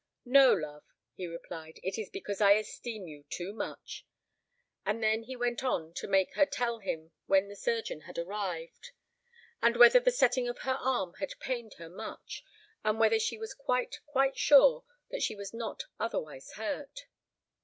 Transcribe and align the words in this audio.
"No, 0.25 0.51
love," 0.51 0.81
he 1.13 1.27
replied, 1.27 1.79
"it 1.83 1.99
is 1.99 2.09
because 2.09 2.41
I 2.41 2.53
esteem 2.53 3.07
you 3.07 3.23
too 3.29 3.53
much." 3.53 4.03
And 4.83 5.03
then 5.03 5.21
he 5.21 5.35
went 5.35 5.63
on 5.63 5.93
to 5.93 6.07
make 6.07 6.33
her 6.33 6.47
tell 6.47 6.79
him 6.79 7.11
when 7.27 7.47
the 7.49 7.55
surgeon 7.55 8.01
had 8.01 8.17
arrived, 8.17 8.93
and 9.61 9.77
whether 9.77 9.99
the 9.99 10.09
setting 10.09 10.49
of 10.49 10.57
her 10.61 10.77
arm 10.81 11.13
had 11.19 11.39
pained 11.39 11.75
her 11.75 11.87
much, 11.87 12.43
and 12.83 12.99
whether 12.99 13.19
she 13.19 13.37
was 13.37 13.53
quite, 13.53 13.99
quite 14.07 14.35
sure 14.39 14.85
that 15.11 15.21
she 15.21 15.35
was 15.35 15.53
not 15.53 15.83
otherwise 15.99 16.53
hurt. 16.53 17.01